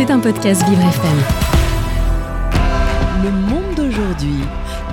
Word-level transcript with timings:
C'est 0.00 0.10
un 0.10 0.18
podcast 0.18 0.66
Vivre 0.66 0.80
FM. 0.80 1.18
Le 3.22 3.30
monde 3.32 3.74
d'aujourd'hui. 3.76 4.40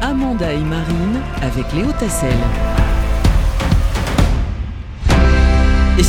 Amanda 0.02 0.52
et 0.52 0.60
Marine 0.60 1.22
avec 1.42 1.72
Léo 1.72 1.94
Tassel. 1.98 2.36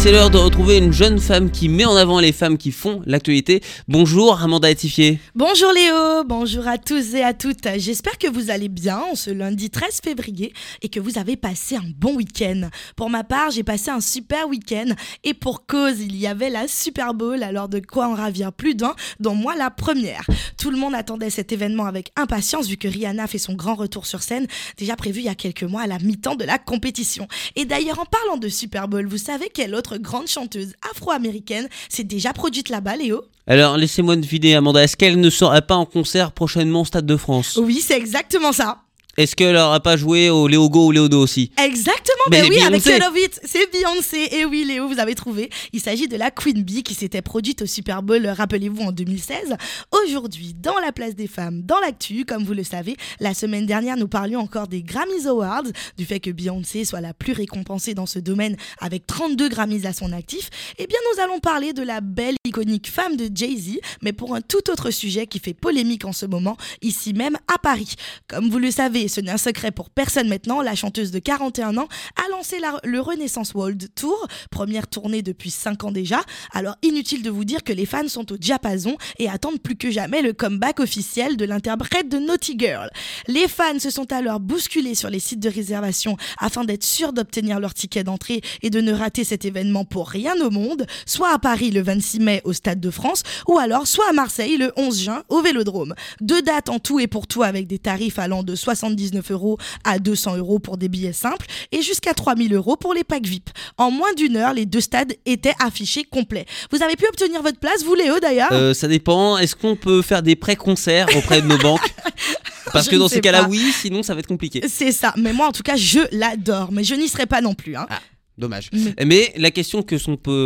C'est 0.00 0.12
l'heure 0.12 0.30
de 0.30 0.38
retrouver 0.38 0.76
une 0.76 0.92
jeune 0.92 1.18
femme 1.18 1.50
qui 1.50 1.68
met 1.68 1.84
en 1.84 1.96
avant 1.96 2.20
les 2.20 2.30
femmes 2.30 2.56
qui 2.56 2.70
font 2.70 3.02
l'actualité. 3.04 3.64
Bonjour 3.88 4.40
Amanda 4.40 4.70
Etifier. 4.70 5.18
Bonjour 5.34 5.72
Léo, 5.72 6.22
bonjour 6.24 6.68
à 6.68 6.78
tous 6.78 7.16
et 7.16 7.24
à 7.24 7.34
toutes. 7.34 7.66
J'espère 7.78 8.16
que 8.16 8.28
vous 8.28 8.50
allez 8.50 8.68
bien 8.68 8.98
en 8.98 9.16
ce 9.16 9.30
lundi 9.30 9.70
13 9.70 9.98
février 10.04 10.52
et 10.82 10.88
que 10.88 11.00
vous 11.00 11.18
avez 11.18 11.36
passé 11.36 11.74
un 11.74 11.90
bon 11.96 12.14
week-end. 12.14 12.70
Pour 12.94 13.10
ma 13.10 13.24
part, 13.24 13.50
j'ai 13.50 13.64
passé 13.64 13.90
un 13.90 14.00
super 14.00 14.48
week-end 14.48 14.86
et 15.24 15.34
pour 15.34 15.66
cause, 15.66 16.00
il 16.00 16.14
y 16.14 16.28
avait 16.28 16.48
la 16.48 16.68
Super 16.68 17.12
Bowl, 17.12 17.42
alors 17.42 17.68
de 17.68 17.80
quoi 17.80 18.06
en 18.06 18.14
ravir 18.14 18.52
plus 18.52 18.76
d'un, 18.76 18.94
dont 19.18 19.34
moi 19.34 19.56
la 19.56 19.68
première. 19.68 20.24
Tout 20.58 20.70
le 20.70 20.78
monde 20.78 20.94
attendait 20.94 21.30
cet 21.30 21.50
événement 21.50 21.86
avec 21.86 22.12
impatience 22.14 22.68
vu 22.68 22.76
que 22.76 22.86
Rihanna 22.86 23.26
fait 23.26 23.38
son 23.38 23.54
grand 23.54 23.74
retour 23.74 24.06
sur 24.06 24.22
scène, 24.22 24.46
déjà 24.76 24.94
prévu 24.94 25.20
il 25.20 25.26
y 25.26 25.28
a 25.28 25.34
quelques 25.34 25.64
mois 25.64 25.82
à 25.82 25.86
la 25.88 25.98
mi-temps 25.98 26.36
de 26.36 26.44
la 26.44 26.58
compétition. 26.58 27.26
Et 27.56 27.64
d'ailleurs, 27.64 27.98
en 27.98 28.06
parlant 28.06 28.36
de 28.36 28.48
Super 28.48 28.86
Bowl, 28.86 29.04
vous 29.08 29.18
savez 29.18 29.48
quelle 29.52 29.74
autre 29.74 29.87
grande 29.96 30.28
chanteuse 30.28 30.74
afro-américaine 30.90 31.68
s'est 31.88 32.04
déjà 32.04 32.32
produite 32.32 32.68
là-bas, 32.68 32.96
Léo 32.96 33.22
Alors 33.46 33.76
laissez-moi 33.76 34.16
deviner 34.16 34.56
Amanda, 34.56 34.82
est-ce 34.82 34.96
qu'elle 34.96 35.18
ne 35.18 35.30
sera 35.30 35.62
pas 35.62 35.76
en 35.76 35.86
concert 35.86 36.32
prochainement 36.32 36.82
au 36.82 36.84
Stade 36.84 37.06
de 37.06 37.16
France? 37.16 37.58
Oui, 37.62 37.80
c'est 37.80 37.96
exactement 37.96 38.52
ça. 38.52 38.82
Est-ce 39.18 39.34
qu'elle 39.34 39.56
n'aura 39.56 39.80
pas 39.80 39.96
joué 39.96 40.30
au 40.30 40.46
Léogo 40.46 40.86
ou 40.86 40.90
Léodo 40.92 41.20
aussi? 41.20 41.50
Exactement, 41.60 42.22
Mais 42.30 42.42
oui, 42.48 42.62
avec 42.62 42.84
Beyoncé. 42.84 43.00
Love 43.00 43.18
It, 43.18 43.40
c'est 43.44 43.68
Beyoncé. 43.72 44.28
Et 44.30 44.44
oui, 44.44 44.64
Léo, 44.64 44.86
vous 44.86 45.00
avez 45.00 45.16
trouvé. 45.16 45.50
Il 45.72 45.80
s'agit 45.80 46.06
de 46.06 46.16
la 46.16 46.30
Queen 46.30 46.62
Bee 46.62 46.84
qui 46.84 46.94
s'était 46.94 47.20
produite 47.20 47.62
au 47.62 47.66
Super 47.66 48.04
Bowl, 48.04 48.24
rappelez-vous, 48.28 48.80
en 48.80 48.92
2016. 48.92 49.56
Aujourd'hui, 49.90 50.54
dans 50.54 50.78
la 50.78 50.92
place 50.92 51.16
des 51.16 51.26
femmes, 51.26 51.62
dans 51.62 51.80
l'actu, 51.80 52.24
comme 52.24 52.44
vous 52.44 52.52
le 52.52 52.62
savez, 52.62 52.96
la 53.18 53.34
semaine 53.34 53.66
dernière, 53.66 53.96
nous 53.96 54.06
parlions 54.06 54.38
encore 54.38 54.68
des 54.68 54.82
Grammys 54.82 55.26
Awards, 55.26 55.64
du 55.96 56.04
fait 56.04 56.20
que 56.20 56.30
Beyoncé 56.30 56.84
soit 56.84 57.00
la 57.00 57.12
plus 57.12 57.32
récompensée 57.32 57.94
dans 57.94 58.06
ce 58.06 58.20
domaine 58.20 58.56
avec 58.78 59.04
32 59.08 59.48
Grammys 59.48 59.84
à 59.84 59.92
son 59.92 60.12
actif. 60.12 60.48
Eh 60.78 60.86
bien, 60.86 60.98
nous 61.12 61.20
allons 61.20 61.40
parler 61.40 61.72
de 61.72 61.82
la 61.82 62.00
belle, 62.00 62.36
iconique 62.46 62.88
femme 62.88 63.16
de 63.16 63.28
Jay-Z, 63.34 63.80
mais 64.00 64.12
pour 64.12 64.36
un 64.36 64.42
tout 64.42 64.70
autre 64.70 64.92
sujet 64.92 65.26
qui 65.26 65.40
fait 65.40 65.54
polémique 65.54 66.04
en 66.04 66.12
ce 66.12 66.24
moment, 66.24 66.56
ici 66.82 67.14
même 67.14 67.36
à 67.52 67.58
Paris. 67.58 67.96
Comme 68.28 68.48
vous 68.48 68.60
le 68.60 68.70
savez, 68.70 69.07
ce 69.08 69.20
n'est 69.20 69.30
un 69.30 69.38
secret 69.38 69.70
pour 69.70 69.90
personne 69.90 70.28
maintenant, 70.28 70.62
la 70.62 70.74
chanteuse 70.74 71.10
de 71.10 71.18
41 71.18 71.76
ans 71.78 71.88
a 72.16 72.28
lancé 72.30 72.58
la- 72.60 72.80
le 72.84 73.00
Renaissance 73.00 73.54
World 73.54 73.88
Tour, 73.94 74.26
première 74.50 74.86
tournée 74.86 75.22
depuis 75.22 75.50
5 75.50 75.84
ans 75.84 75.92
déjà. 75.92 76.20
Alors 76.52 76.76
inutile 76.82 77.22
de 77.22 77.30
vous 77.30 77.44
dire 77.44 77.62
que 77.64 77.72
les 77.72 77.86
fans 77.86 78.08
sont 78.08 78.30
au 78.32 78.36
diapason 78.36 78.96
et 79.18 79.28
attendent 79.28 79.60
plus 79.60 79.76
que 79.76 79.90
jamais 79.90 80.22
le 80.22 80.32
comeback 80.32 80.80
officiel 80.80 81.36
de 81.36 81.44
l'interprète 81.44 82.08
de 82.08 82.18
Naughty 82.18 82.56
Girl. 82.58 82.90
Les 83.26 83.48
fans 83.48 83.78
se 83.78 83.90
sont 83.90 84.12
alors 84.12 84.40
bousculés 84.40 84.94
sur 84.94 85.10
les 85.10 85.20
sites 85.20 85.40
de 85.40 85.48
réservation 85.48 86.16
afin 86.38 86.64
d'être 86.64 86.84
sûrs 86.84 87.12
d'obtenir 87.12 87.60
leur 87.60 87.74
ticket 87.74 88.04
d'entrée 88.04 88.40
et 88.62 88.70
de 88.70 88.80
ne 88.80 88.92
rater 88.92 89.24
cet 89.24 89.44
événement 89.44 89.84
pour 89.84 90.08
rien 90.08 90.34
au 90.40 90.50
monde, 90.50 90.86
soit 91.06 91.32
à 91.32 91.38
Paris 91.38 91.70
le 91.70 91.82
26 91.82 92.20
mai 92.20 92.40
au 92.44 92.52
Stade 92.52 92.80
de 92.80 92.90
France, 92.90 93.22
ou 93.46 93.58
alors 93.58 93.86
soit 93.86 94.08
à 94.08 94.12
Marseille 94.12 94.56
le 94.56 94.72
11 94.76 95.00
juin 95.02 95.22
au 95.28 95.40
Vélodrome. 95.42 95.94
Deux 96.20 96.42
dates 96.42 96.68
en 96.68 96.78
tout 96.78 97.00
et 97.00 97.06
pour 97.06 97.26
tout 97.26 97.42
avec 97.42 97.66
des 97.66 97.78
tarifs 97.78 98.18
allant 98.18 98.42
de 98.42 98.54
79 98.98 99.30
euros 99.30 99.58
à 99.84 99.98
200 99.98 100.36
euros 100.36 100.58
pour 100.58 100.76
des 100.76 100.88
billets 100.88 101.12
simples 101.12 101.46
et 101.72 101.82
jusqu'à 101.82 102.14
3000 102.14 102.52
euros 102.54 102.76
pour 102.76 102.94
les 102.94 103.04
packs 103.04 103.26
VIP. 103.26 103.50
En 103.76 103.90
moins 103.90 104.12
d'une 104.14 104.36
heure, 104.36 104.52
les 104.52 104.66
deux 104.66 104.80
stades 104.80 105.14
étaient 105.26 105.54
affichés 105.60 106.04
complets. 106.04 106.46
Vous 106.70 106.82
avez 106.82 106.96
pu 106.96 107.06
obtenir 107.06 107.42
votre 107.42 107.58
place, 107.58 107.84
vous 107.84 107.94
Léo 107.94 108.18
d'ailleurs? 108.20 108.52
Euh, 108.52 108.74
Ça 108.74 108.88
dépend, 108.88 109.38
est-ce 109.38 109.54
qu'on 109.56 109.76
peut 109.76 110.02
faire 110.02 110.22
des 110.22 110.36
prêts-concerts 110.36 111.06
auprès 111.16 111.40
de 111.42 111.46
nos 111.46 111.58
banques? 111.58 111.94
Parce 112.72 112.86
Je 112.86 112.90
que 112.90 112.96
dans 112.96 113.08
ces 113.08 113.20
cas-là, 113.22 113.46
oui, 113.48 113.72
sinon 113.72 114.02
ça 114.02 114.12
va 114.14 114.20
être 114.20 114.26
compliqué. 114.26 114.62
C'est 114.68 114.92
ça, 114.92 115.14
mais 115.16 115.32
moi 115.32 115.46
en 115.48 115.52
tout 115.52 115.62
cas 115.62 115.76
je 115.76 116.00
l'adore, 116.12 116.70
mais 116.72 116.84
je 116.84 116.94
n'y 116.94 117.08
serai 117.08 117.26
pas 117.26 117.40
non 117.40 117.54
plus. 117.54 117.76
Hein. 117.76 117.86
Ah. 117.88 118.00
Dommage. 118.38 118.70
Mais- 118.72 119.04
Mais 119.04 119.32
la 119.36 119.50
question 119.50 119.82
que 119.82 119.96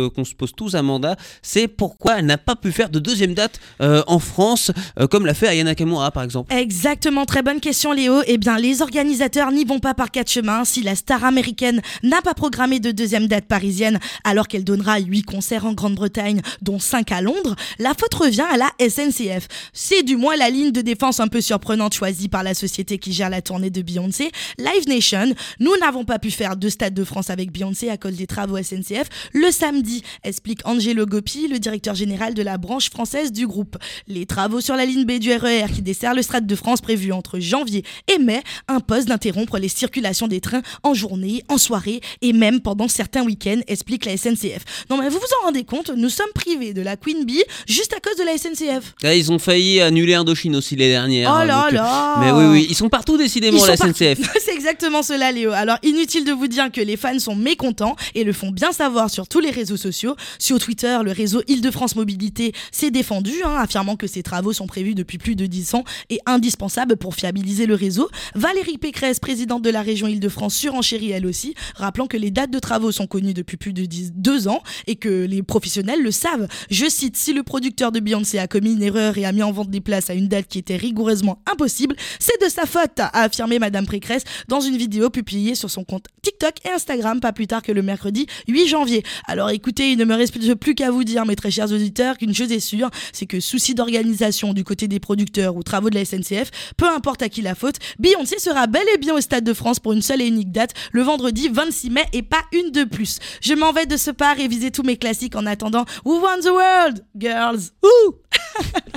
qu'on 0.09 0.25
se 0.25 0.33
pose 0.33 0.51
tous, 0.55 0.73
Amanda, 0.75 1.15
c'est 1.41 1.67
pourquoi 1.67 2.19
elle 2.19 2.25
n'a 2.25 2.37
pas 2.39 2.55
pu 2.55 2.71
faire 2.71 2.89
de 2.89 2.97
deuxième 2.99 3.33
date 3.35 3.59
euh, 3.81 4.01
en 4.07 4.19
France, 4.19 4.71
euh, 4.99 5.05
comme 5.07 5.25
l'a 5.25 5.33
fait 5.35 5.47
Ayana 5.47 5.71
Nakamura 5.71 6.09
par 6.11 6.23
exemple. 6.23 6.51
Exactement, 6.53 7.25
très 7.25 7.43
bonne 7.43 7.59
question 7.59 7.91
Léo. 7.91 8.21
Eh 8.25 8.37
bien, 8.37 8.57
les 8.57 8.81
organisateurs 8.81 9.51
n'y 9.51 9.63
vont 9.63 9.79
pas 9.79 9.93
par 9.93 10.09
quatre 10.11 10.31
chemins. 10.31 10.65
Si 10.65 10.81
la 10.81 10.95
star 10.95 11.23
américaine 11.23 11.81
n'a 12.01 12.21
pas 12.21 12.33
programmé 12.33 12.79
de 12.79 12.91
deuxième 12.91 13.27
date 13.27 13.45
parisienne 13.45 13.99
alors 14.23 14.47
qu'elle 14.47 14.63
donnera 14.63 14.99
8 14.99 15.21
concerts 15.23 15.65
en 15.65 15.73
Grande-Bretagne, 15.73 16.41
dont 16.61 16.79
5 16.79 17.11
à 17.11 17.21
Londres, 17.21 17.55
la 17.79 17.93
faute 17.93 18.13
revient 18.15 18.45
à 18.51 18.57
la 18.57 18.69
SNCF. 18.89 19.47
C'est 19.71 20.03
du 20.03 20.15
moins 20.15 20.35
la 20.35 20.49
ligne 20.49 20.71
de 20.71 20.81
défense 20.81 21.19
un 21.19 21.27
peu 21.27 21.41
surprenante 21.41 21.93
choisie 21.93 22.27
par 22.29 22.43
la 22.43 22.53
société 22.53 22.97
qui 22.97 23.13
gère 23.13 23.29
la 23.29 23.41
tournée 23.41 23.69
de 23.69 23.81
Beyoncé, 23.81 24.31
Live 24.57 24.87
Nation. 24.87 25.33
Nous 25.59 25.75
n'avons 25.79 26.05
pas 26.05 26.17
pu 26.19 26.31
faire 26.31 26.55
deux 26.55 26.69
stades 26.69 26.93
de 26.93 27.03
France 27.03 27.29
avec 27.29 27.51
Beyoncé 27.51 27.82
à 27.89 27.97
cause 27.97 28.15
des 28.15 28.27
travaux 28.27 28.61
SNCF 28.61 29.09
le 29.33 29.51
samedi, 29.51 30.03
explique 30.23 30.59
Angelo 30.65 31.05
Gopi, 31.05 31.47
le 31.47 31.59
directeur 31.59 31.95
général 31.95 32.33
de 32.33 32.41
la 32.41 32.57
branche 32.57 32.89
française 32.89 33.31
du 33.31 33.47
groupe. 33.47 33.77
Les 34.07 34.25
travaux 34.25 34.61
sur 34.61 34.75
la 34.75 34.85
ligne 34.85 35.05
B 35.05 35.13
du 35.13 35.33
RER 35.33 35.65
qui 35.73 35.81
dessert 35.81 36.13
le 36.13 36.21
Stade 36.21 36.47
de 36.47 36.55
France 36.55 36.81
prévu 36.81 37.11
entre 37.11 37.39
janvier 37.39 37.83
et 38.13 38.19
mai 38.19 38.41
imposent 38.67 39.05
d'interrompre 39.05 39.57
les 39.57 39.69
circulations 39.69 40.27
des 40.27 40.41
trains 40.41 40.61
en 40.83 40.93
journée, 40.93 41.43
en 41.49 41.57
soirée 41.57 42.01
et 42.21 42.33
même 42.33 42.61
pendant 42.61 42.87
certains 42.87 43.23
week-ends, 43.23 43.61
explique 43.67 44.05
la 44.05 44.17
SNCF. 44.17 44.85
Non 44.89 44.97
mais 44.97 45.09
vous 45.09 45.19
vous 45.19 45.35
en 45.41 45.45
rendez 45.45 45.63
compte, 45.63 45.89
nous 45.95 46.09
sommes 46.09 46.31
privés 46.33 46.73
de 46.73 46.81
la 46.81 46.95
Queen 46.95 47.25
Bee 47.25 47.43
juste 47.67 47.93
à 47.93 47.99
cause 47.99 48.17
de 48.17 48.23
la 48.23 48.37
SNCF. 48.37 48.93
Là, 49.01 49.15
ils 49.15 49.31
ont 49.31 49.39
failli 49.39 49.81
annuler 49.81 50.13
Indochine 50.13 50.55
aussi 50.55 50.75
les 50.75 50.89
dernières. 50.89 51.29
Oh 51.31 51.37
hein, 51.37 51.45
là 51.45 51.63
donc, 51.63 51.73
euh, 51.73 51.75
là 51.75 52.17
Mais 52.19 52.31
oui, 52.31 52.45
oui, 52.51 52.67
ils 52.69 52.75
sont 52.75 52.89
partout 52.89 53.17
décidément, 53.17 53.57
Ils 53.63 53.67
la 53.67 53.77
SNCF. 53.77 54.19
C'est 54.45 54.53
exactement 54.53 55.03
cela, 55.03 55.31
Léo. 55.31 55.51
Alors, 55.51 55.77
inutile 55.83 56.25
de 56.25 56.31
vous 56.31 56.47
dire 56.47 56.71
que 56.71 56.81
les 56.81 56.97
fans 56.97 57.19
sont 57.19 57.35
mécontents 57.35 57.72
et 58.15 58.23
le 58.23 58.33
font 58.33 58.51
bien 58.51 58.71
savoir 58.71 59.09
sur 59.09 59.27
tous 59.27 59.39
les 59.39 59.49
réseaux 59.49 59.77
sociaux. 59.77 60.15
Sur 60.39 60.59
Twitter, 60.59 60.97
le 61.03 61.11
réseau 61.11 61.41
Île-de-France 61.47 61.95
Mobilité 61.95 62.53
s'est 62.71 62.91
défendu, 62.91 63.31
hein, 63.43 63.55
affirmant 63.57 63.95
que 63.95 64.07
ces 64.07 64.23
travaux 64.23 64.53
sont 64.53 64.67
prévus 64.67 64.95
depuis 64.95 65.17
plus 65.17 65.35
de 65.35 65.45
10 65.45 65.75
ans 65.75 65.83
et 66.09 66.19
indispensables 66.25 66.97
pour 66.97 67.15
fiabiliser 67.15 67.65
le 67.65 67.75
réseau. 67.75 68.09
Valérie 68.35 68.77
Pécresse, 68.77 69.19
présidente 69.19 69.61
de 69.61 69.69
la 69.69 69.81
région 69.81 70.07
Île-de-France, 70.07 70.55
surenchérit 70.55 71.11
elle 71.11 71.25
aussi, 71.25 71.55
rappelant 71.75 72.07
que 72.07 72.17
les 72.17 72.31
dates 72.31 72.51
de 72.51 72.59
travaux 72.59 72.91
sont 72.91 73.07
connues 73.07 73.33
depuis 73.33 73.57
plus 73.57 73.73
de 73.73 73.85
10, 73.85 74.13
deux 74.13 74.47
ans 74.47 74.61
et 74.87 74.95
que 74.95 75.25
les 75.25 75.43
professionnels 75.43 76.01
le 76.01 76.11
savent. 76.11 76.47
Je 76.69 76.87
cite, 76.89 77.17
si 77.17 77.33
le 77.33 77.43
producteur 77.43 77.91
de 77.91 77.99
Beyoncé 77.99 78.39
a 78.39 78.47
commis 78.47 78.73
une 78.73 78.83
erreur 78.83 79.17
et 79.17 79.25
a 79.25 79.31
mis 79.31 79.43
en 79.43 79.51
vente 79.51 79.69
des 79.69 79.81
places 79.81 80.09
à 80.09 80.13
une 80.13 80.27
date 80.27 80.47
qui 80.47 80.59
était 80.59 80.75
rigoureusement 80.75 81.41
impossible, 81.51 81.95
c'est 82.19 82.41
de 82.43 82.49
sa 82.49 82.65
faute, 82.65 82.99
a 82.99 83.07
affirmé 83.23 83.59
Madame 83.59 83.87
Pécresse 83.87 84.23
dans 84.47 84.61
une 84.61 84.77
vidéo 84.77 85.09
publiée 85.09 85.55
sur 85.55 85.69
son 85.69 85.83
compte 85.83 86.05
TikTok 86.21 86.53
et 86.65 86.69
Instagram 86.69 87.19
pas 87.19 87.33
plus 87.33 87.47
tard 87.47 87.61
que 87.63 87.71
le 87.71 87.81
mercredi 87.81 88.27
8 88.47 88.67
janvier. 88.67 89.03
Alors 89.25 89.49
écoutez, 89.49 89.91
il 89.91 89.97
ne 89.97 90.05
me 90.05 90.13
reste 90.13 90.53
plus 90.55 90.75
qu'à 90.75 90.91
vous 90.91 91.03
dire, 91.03 91.25
mes 91.25 91.35
très 91.35 91.49
chers 91.49 91.71
auditeurs, 91.71 92.17
qu'une 92.17 92.35
chose 92.35 92.51
est 92.51 92.59
sûre, 92.59 92.91
c'est 93.11 93.25
que 93.25 93.39
souci 93.39 93.73
d'organisation 93.73 94.53
du 94.53 94.63
côté 94.63 94.87
des 94.87 94.99
producteurs 94.99 95.55
ou 95.55 95.63
travaux 95.63 95.89
de 95.89 95.95
la 95.95 96.05
SNCF, 96.05 96.51
peu 96.77 96.87
importe 96.87 97.23
à 97.23 97.29
qui 97.29 97.41
la 97.41 97.55
faute, 97.55 97.77
Beyoncé 97.97 98.37
sera 98.37 98.67
bel 98.67 98.83
et 98.93 98.97
bien 98.97 99.15
au 99.15 99.21
Stade 99.21 99.43
de 99.43 99.53
France 99.53 99.79
pour 99.79 99.93
une 99.93 100.01
seule 100.01 100.21
et 100.21 100.27
unique 100.27 100.51
date, 100.51 100.73
le 100.91 101.01
vendredi 101.01 101.49
26 101.51 101.89
mai 101.89 102.05
et 102.13 102.21
pas 102.21 102.43
une 102.51 102.71
de 102.71 102.83
plus. 102.83 103.19
Je 103.41 103.53
m'en 103.53 103.71
vais 103.71 103.85
de 103.85 103.97
ce 103.97 104.11
pas 104.11 104.33
réviser 104.33 104.69
tous 104.71 104.83
mes 104.83 104.97
classiques 104.97 105.35
en 105.35 105.45
attendant 105.45 105.85
Who 106.05 106.19
Won 106.19 106.41
the 106.41 106.51
World, 106.51 107.05
Girls? 107.15 107.71
Ouh 107.83 108.15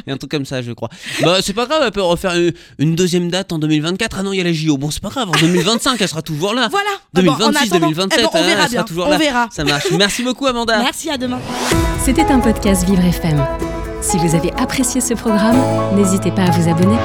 Et 0.07 0.11
un 0.13 0.17
truc 0.17 0.31
comme 0.31 0.45
ça, 0.45 0.63
je 0.63 0.73
crois. 0.73 0.89
Bah, 1.23 1.39
c'est 1.43 1.53
pas 1.53 1.67
grave, 1.67 1.83
elle 1.85 1.93
peut 1.93 2.03
refaire 2.03 2.35
une, 2.35 2.53
une 2.79 2.95
deuxième 2.95 3.31
date 3.31 3.53
en 3.53 3.59
2024. 3.59 4.17
Ah 4.19 4.23
non, 4.23 4.33
il 4.33 4.39
y 4.39 4.41
a 4.41 4.45
la 4.45 4.53
JO. 4.53 4.77
Bon, 4.77 4.91
c'est 4.91 5.03
pas 5.03 5.09
grave, 5.09 5.29
en 5.29 5.39
2025, 5.39 6.01
elle 6.01 6.09
sera 6.09 6.23
toujours 6.23 6.55
là. 6.55 6.69
Voilà 6.71 6.91
Ah 6.95 7.23
bon, 7.23 7.31
en 7.33 7.37
2026, 7.37 7.59
attendant, 7.69 7.87
2027, 7.89 8.19
eh 8.19 8.23
ben, 8.23 8.29
on 8.33 8.37
hein, 8.37 8.43
verra 8.47 8.51
elle 8.51 8.57
sera 8.59 8.69
bien, 8.69 8.83
toujours 8.85 9.07
on 9.07 9.11
là. 9.11 9.19
verra. 9.19 9.49
Ça 9.51 9.65
marche. 9.65 9.91
Merci 9.93 10.23
beaucoup, 10.23 10.47
Amanda. 10.47 10.79
Merci, 10.83 11.11
à 11.11 11.17
demain. 11.17 11.41
C'était 12.05 12.27
un 12.27 12.41
podcast 12.41 12.85
Vivre 12.89 13.05
FM. 13.05 13.45
Si 14.03 14.19
vous 14.19 14.35
avez 14.35 14.53
apprécié 14.53 15.01
ce 15.01 15.15
programme, 15.15 15.59
n'hésitez 15.97 16.31
pas 16.31 16.43
à 16.43 16.51
vous 16.51 16.69
abonner. 16.71 16.97